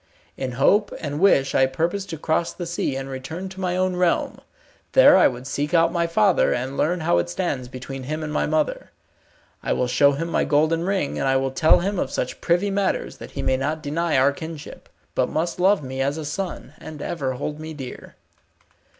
In 0.35 0.53
hope 0.53 0.91
and 0.99 1.19
wish 1.19 1.53
I 1.53 1.67
purpose 1.67 2.07
to 2.07 2.17
cross 2.17 2.53
the 2.53 2.65
sea, 2.65 2.95
and 2.95 3.07
return 3.07 3.49
to 3.49 3.59
my 3.59 3.77
own 3.77 3.95
realm. 3.95 4.39
There 4.93 5.15
I 5.15 5.27
would 5.27 5.45
seek 5.45 5.75
out 5.75 5.91
my 5.91 6.07
father, 6.07 6.51
and 6.55 6.75
learn 6.75 7.01
how 7.01 7.19
it 7.19 7.29
stands 7.29 7.67
between 7.67 8.01
him 8.05 8.23
and 8.23 8.33
my 8.33 8.47
mother. 8.47 8.89
I 9.61 9.73
will 9.73 9.85
show 9.85 10.13
him 10.13 10.27
my 10.27 10.43
golden 10.43 10.83
ring, 10.85 11.19
and 11.19 11.27
I 11.27 11.35
will 11.35 11.51
tell 11.51 11.81
him 11.81 11.99
of 11.99 12.09
such 12.09 12.41
privy 12.41 12.71
matters 12.71 13.17
that 13.17 13.29
he 13.37 13.43
may 13.43 13.57
not 13.57 13.83
deny 13.83 14.17
our 14.17 14.31
kinship, 14.31 14.89
but 15.13 15.29
must 15.29 15.59
love 15.59 15.83
me 15.83 16.01
as 16.01 16.17
a 16.17 16.25
son, 16.25 16.73
and 16.79 16.99
ever 17.03 17.33
hold 17.33 17.59
me 17.59 17.75
dear." 17.75 18.15